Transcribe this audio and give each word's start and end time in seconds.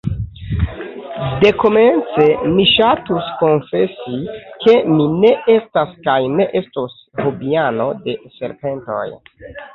Dekomence 1.43 2.25
mi 2.53 2.65
ŝatus 2.69 3.27
konfesi, 3.41 4.17
ke 4.65 4.75
mi 4.95 5.07
ne 5.25 5.31
estas 5.59 5.93
kaj 6.09 6.17
ne 6.41 6.49
estos 6.63 6.99
hobiano 7.23 7.89
de 8.09 8.19
serpentoj. 8.41 9.07